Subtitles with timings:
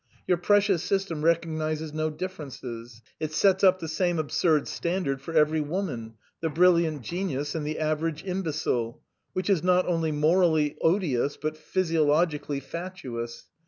[0.25, 3.03] Your precious system recognises no differences.
[3.19, 7.77] It sets up the same absurd standard for every woman, the brilliant genius and the
[7.77, 9.03] average imbecile.
[9.33, 13.47] Which is not only morally odious but physiologically fatuous.